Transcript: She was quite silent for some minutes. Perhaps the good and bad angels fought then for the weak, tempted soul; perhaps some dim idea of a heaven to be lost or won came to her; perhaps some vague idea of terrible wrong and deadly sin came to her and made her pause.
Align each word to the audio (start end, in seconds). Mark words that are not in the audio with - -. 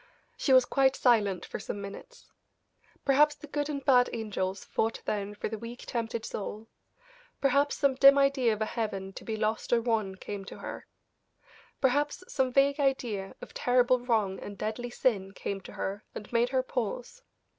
She 0.35 0.51
was 0.51 0.65
quite 0.65 0.95
silent 0.95 1.45
for 1.45 1.59
some 1.59 1.79
minutes. 1.79 2.31
Perhaps 3.05 3.35
the 3.35 3.45
good 3.45 3.69
and 3.69 3.85
bad 3.85 4.09
angels 4.13 4.65
fought 4.65 4.99
then 5.05 5.35
for 5.35 5.47
the 5.47 5.59
weak, 5.59 5.83
tempted 5.85 6.25
soul; 6.25 6.67
perhaps 7.39 7.77
some 7.77 7.93
dim 7.93 8.17
idea 8.17 8.51
of 8.53 8.63
a 8.63 8.65
heaven 8.65 9.13
to 9.13 9.23
be 9.23 9.37
lost 9.37 9.71
or 9.71 9.79
won 9.79 10.15
came 10.15 10.43
to 10.45 10.57
her; 10.57 10.87
perhaps 11.81 12.23
some 12.27 12.51
vague 12.51 12.79
idea 12.79 13.35
of 13.43 13.53
terrible 13.53 13.99
wrong 13.99 14.39
and 14.39 14.57
deadly 14.57 14.89
sin 14.89 15.33
came 15.33 15.61
to 15.61 15.73
her 15.73 16.03
and 16.15 16.33
made 16.33 16.49
her 16.49 16.63
pause. 16.63 17.21